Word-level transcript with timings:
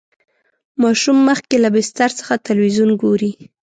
ماشوم 0.83 1.17
مخکې 1.29 1.55
له 1.63 1.69
بستر 1.75 2.09
څخه 2.19 2.33
تلویزیون 2.47 2.91
ګوري. 3.01 3.31